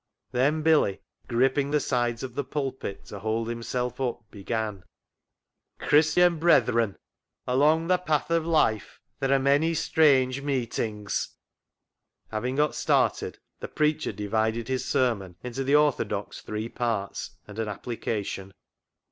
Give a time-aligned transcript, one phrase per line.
[0.31, 4.83] Then Billy, gripping the sides of the pulpit to hold himself up, began
[5.87, 6.97] —"Christian brethren,
[7.45, 11.37] along the path of life there are many strange meetings...."
[12.31, 17.67] Having got started, the preacher divided his sermon into the orthodox three parts and an
[17.67, 18.55] application.